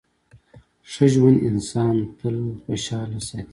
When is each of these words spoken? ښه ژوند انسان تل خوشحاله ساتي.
ښه 0.91 1.05
ژوند 1.13 1.37
انسان 1.49 1.95
تل 2.17 2.35
خوشحاله 2.61 3.19
ساتي. 3.27 3.49